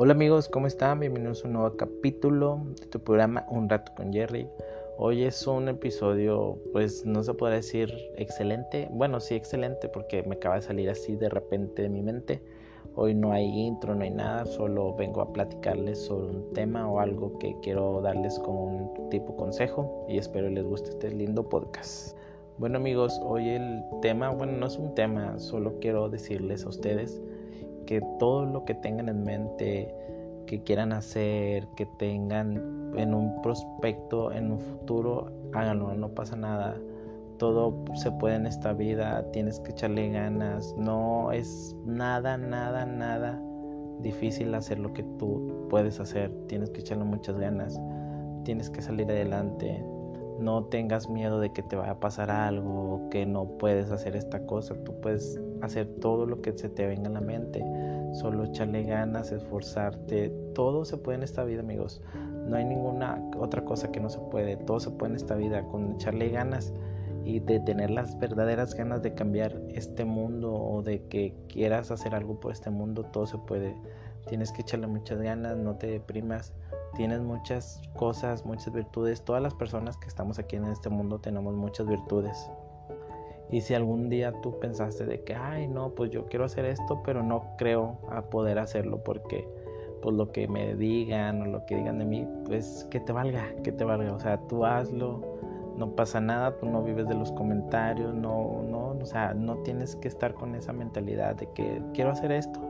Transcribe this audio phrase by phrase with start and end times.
[0.00, 1.00] Hola amigos, ¿cómo están?
[1.00, 4.48] Bienvenidos a un nuevo capítulo de tu programa Un rato con Jerry.
[4.96, 8.86] Hoy es un episodio, pues no se puede decir excelente.
[8.92, 12.40] Bueno, sí excelente porque me acaba de salir así de repente de mi mente.
[12.94, 17.00] Hoy no hay intro, no hay nada, solo vengo a platicarles sobre un tema o
[17.00, 22.16] algo que quiero darles como un tipo consejo y espero les guste este lindo podcast.
[22.58, 27.20] Bueno amigos, hoy el tema, bueno no es un tema, solo quiero decirles a ustedes
[27.88, 29.94] que todo lo que tengan en mente,
[30.46, 36.76] que quieran hacer, que tengan en un prospecto, en un futuro, háganlo, no pasa nada.
[37.38, 43.42] Todo se puede en esta vida, tienes que echarle ganas, no es nada, nada, nada
[44.00, 47.80] difícil hacer lo que tú puedes hacer, tienes que echarle muchas ganas,
[48.44, 49.82] tienes que salir adelante,
[50.38, 54.44] no tengas miedo de que te vaya a pasar algo, que no puedes hacer esta
[54.44, 57.64] cosa, tú puedes hacer todo lo que se te venga en la mente,
[58.12, 62.00] solo echarle ganas, esforzarte, todo se puede en esta vida amigos,
[62.46, 65.62] no hay ninguna otra cosa que no se puede, todo se puede en esta vida
[65.64, 66.72] con echarle ganas
[67.24, 72.14] y de tener las verdaderas ganas de cambiar este mundo o de que quieras hacer
[72.14, 73.74] algo por este mundo, todo se puede,
[74.28, 76.52] tienes que echarle muchas ganas, no te deprimas.
[76.96, 79.22] Tienes muchas cosas, muchas virtudes.
[79.22, 82.50] Todas las personas que estamos aquí en este mundo tenemos muchas virtudes.
[83.50, 87.00] Y si algún día tú pensaste de que, ay, no, pues yo quiero hacer esto,
[87.04, 89.48] pero no creo a poder hacerlo porque,
[90.02, 93.46] pues lo que me digan o lo que digan de mí, pues que te valga,
[93.64, 94.12] que te valga.
[94.12, 95.38] O sea, tú hazlo,
[95.78, 99.96] no pasa nada, tú no vives de los comentarios, no, no, o sea, no tienes
[99.96, 102.60] que estar con esa mentalidad de que quiero hacer esto,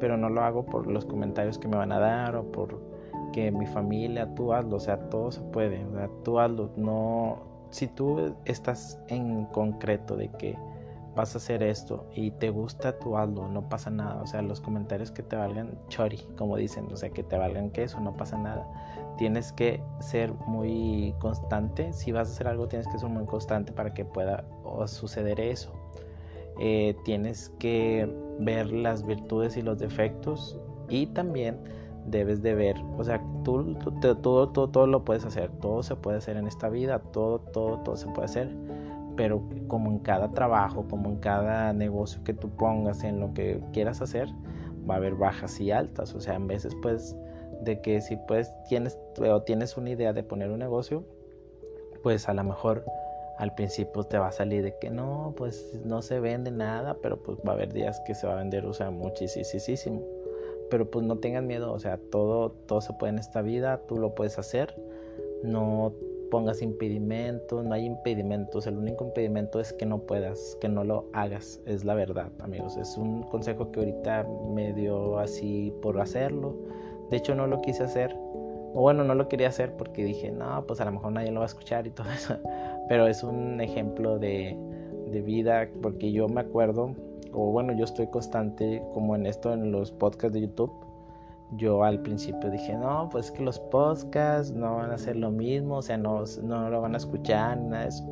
[0.00, 2.80] pero no lo hago por los comentarios que me van a dar o por
[3.32, 7.49] que mi familia, tú hazlo, o sea, todo se puede, o sea, tú hazlo, no,
[7.70, 10.58] si tú estás en concreto de que
[11.14, 14.60] vas a hacer esto y te gusta, tú hazlo, no pasa nada, o sea, los
[14.60, 18.16] comentarios que te valgan chori, como dicen, o sea, que te valgan que eso, no
[18.16, 18.66] pasa nada,
[19.18, 23.72] tienes que ser muy constante, si vas a hacer algo tienes que ser muy constante
[23.72, 24.44] para que pueda
[24.86, 25.72] suceder eso.
[26.58, 31.58] Eh, tienes que ver las virtudes y los defectos y también
[32.10, 36.18] debes de ver, o sea, tú, todo, todo, todo lo puedes hacer, todo se puede
[36.18, 38.50] hacer en esta vida, todo, todo, todo se puede hacer,
[39.16, 43.60] pero como en cada trabajo, como en cada negocio que tú pongas, en lo que
[43.72, 44.28] quieras hacer,
[44.88, 47.16] va a haber bajas y altas, o sea, en veces pues
[47.62, 51.04] de que si pues tienes o tienes una idea de poner un negocio,
[52.02, 52.84] pues a lo mejor
[53.38, 57.22] al principio te va a salir de que no, pues no se vende nada, pero
[57.22, 60.02] pues va a haber días que se va a vender, o sea, muchísimo
[60.70, 63.98] pero pues no tengan miedo, o sea, todo, todo se puede en esta vida, tú
[63.98, 64.74] lo puedes hacer,
[65.42, 65.92] no
[66.30, 71.06] pongas impedimentos, no hay impedimentos, el único impedimento es que no puedas, que no lo
[71.12, 76.54] hagas, es la verdad, amigos, es un consejo que ahorita me dio así por hacerlo,
[77.10, 78.14] de hecho no lo quise hacer,
[78.72, 81.40] o bueno, no lo quería hacer porque dije, no, pues a lo mejor nadie lo
[81.40, 82.36] va a escuchar y todo eso,
[82.88, 84.56] pero es un ejemplo de,
[85.10, 86.94] de vida, porque yo me acuerdo
[87.32, 90.72] o bueno, yo estoy constante como en esto, en los podcasts de YouTube.
[91.56, 95.78] Yo al principio dije, no, pues que los podcasts no van a ser lo mismo,
[95.78, 98.04] o sea, no, no lo van a escuchar, nada de eso.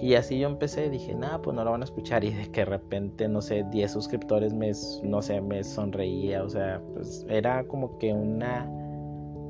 [0.00, 2.24] Y así yo empecé, dije, no, pues no lo van a escuchar.
[2.24, 4.72] Y de que de repente, no sé, 10 suscriptores me,
[5.02, 8.66] no sé, me sonreía, o sea, pues era como que una,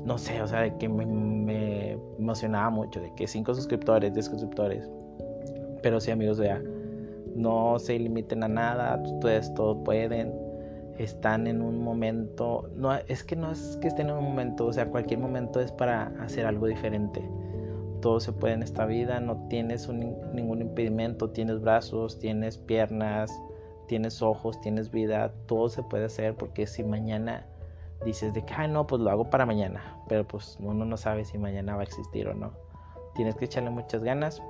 [0.05, 4.25] no sé, o sea, de que me, me emocionaba mucho, de que 5 suscriptores, 10
[4.25, 4.89] suscriptores.
[5.81, 6.61] Pero sí, amigos, ya
[7.35, 10.33] no se limiten a nada, ustedes todo pueden,
[10.97, 14.73] están en un momento, no es que no es que estén en un momento, o
[14.73, 17.21] sea, cualquier momento es para hacer algo diferente.
[18.01, 23.31] Todo se puede en esta vida, no tienes ningún impedimento, tienes brazos, tienes piernas,
[23.87, 27.45] tienes ojos, tienes vida, todo se puede hacer porque si mañana
[28.05, 31.23] dices de que, ay no, pues lo hago para mañana, pero pues uno no sabe
[31.23, 32.51] si mañana va a existir o no.
[33.15, 34.41] Tienes que echarle muchas ganas,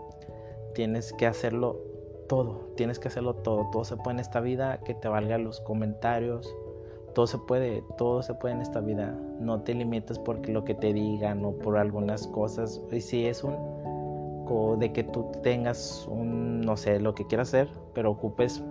[0.73, 1.92] tienes que hacerlo
[2.27, 5.59] todo, tienes que hacerlo todo, todo se puede en esta vida, que te valga los
[5.61, 6.53] comentarios,
[7.13, 10.73] todo se puede, todo se puede en esta vida, no te limites por lo que
[10.73, 13.83] te digan o por algunas cosas, y si es un
[14.77, 18.63] de que tú tengas un, no sé, lo que quieras hacer, pero ocupes,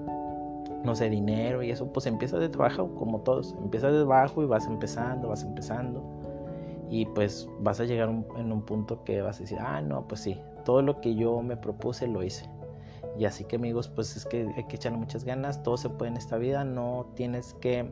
[0.84, 4.46] no sé, dinero y eso, pues empieza de trabajo como todos, empieza de abajo y
[4.46, 6.02] vas empezando, vas empezando
[6.90, 10.20] y pues vas a llegar en un punto que vas a decir, ah, no, pues
[10.20, 12.48] sí, todo lo que yo me propuse lo hice.
[13.18, 16.10] Y así que amigos, pues es que hay que echarle muchas ganas, todo se puede
[16.10, 17.90] en esta vida, no tienes que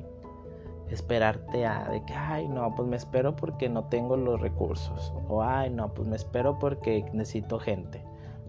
[0.89, 5.43] esperarte a de que, ay, no, pues me espero porque no tengo los recursos, o
[5.43, 8.05] ay, no, pues me espero porque necesito gente.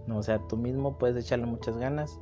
[0.07, 2.19] No, o sea, tú mismo puedes echarle muchas ganas,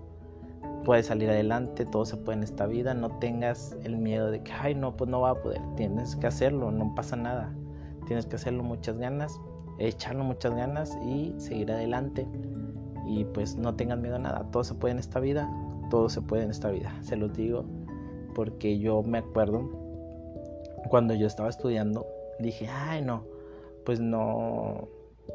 [0.84, 4.52] puedes salir adelante, todo se puede en esta vida, no tengas el miedo de que,
[4.52, 7.54] ay, no, pues no va a poder, tienes que hacerlo, no pasa nada,
[8.06, 9.40] tienes que hacerlo muchas ganas,
[9.78, 12.28] echarlo muchas ganas y seguir adelante.
[13.09, 15.50] Y pues no tengas miedo a nada, todo se puede en esta vida,
[15.89, 17.65] todo se puede en esta vida, se los digo
[18.35, 19.67] porque yo me acuerdo
[20.88, 22.07] cuando yo estaba estudiando,
[22.39, 23.25] dije, ay, no,
[23.83, 24.88] pues no,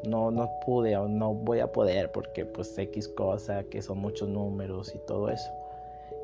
[0.07, 4.29] no, no pude o no voy a poder porque pues X cosa, que son muchos
[4.29, 5.51] números y todo eso.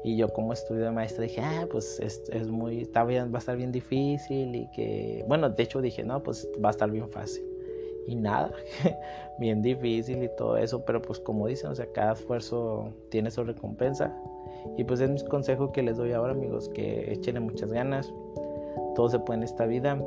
[0.04, 3.56] Y yo como estudio de maestra dije, ah, pues es, es muy, va a estar
[3.58, 7.44] bien difícil y que, bueno, de hecho dije, no, pues va a estar bien fácil.
[8.08, 8.52] Y nada,
[9.40, 13.44] bien difícil y todo eso, pero pues como dicen, o sea, cada esfuerzo tiene su
[13.44, 14.16] recompensa.
[14.78, 18.12] Y pues es mi consejo que les doy ahora, amigos, que echen muchas ganas.
[18.96, 19.98] Todo se puede en esta vida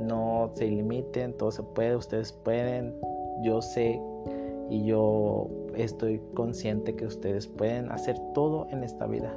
[0.00, 2.94] no se limiten, todo se puede, ustedes pueden,
[3.42, 4.00] yo sé
[4.70, 9.36] y yo estoy consciente que ustedes pueden hacer todo en esta vida.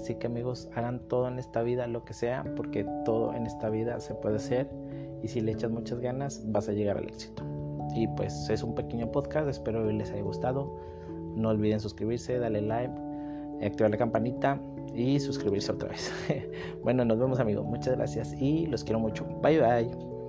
[0.00, 3.68] Así que amigos, hagan todo en esta vida, lo que sea, porque todo en esta
[3.68, 4.68] vida se puede hacer
[5.22, 7.42] y si le echas muchas ganas vas a llegar al éxito.
[7.94, 10.74] Y pues es un pequeño podcast, espero que les haya gustado.
[11.36, 12.94] No olviden suscribirse, darle like,
[13.62, 14.58] activar la campanita
[14.94, 16.12] y suscribirse otra vez.
[16.82, 17.66] bueno, nos vemos amigos.
[17.66, 19.26] Muchas gracias y los quiero mucho.
[19.42, 20.19] Bye bye.